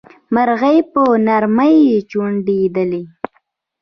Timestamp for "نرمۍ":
1.25-1.77